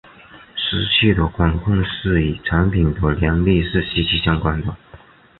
[0.55, 4.75] 湿气的管控是与产品的良率是息息相关的。